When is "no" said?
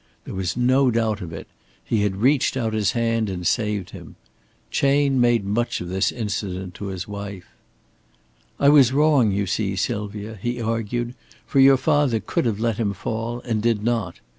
0.57-0.89